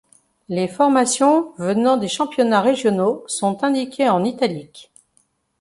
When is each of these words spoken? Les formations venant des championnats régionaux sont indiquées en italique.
Les 0.49 0.67
formations 0.67 1.53
venant 1.59 1.95
des 1.95 2.07
championnats 2.07 2.61
régionaux 2.61 3.23
sont 3.27 3.63
indiquées 3.63 4.09
en 4.09 4.23
italique. 4.23 4.91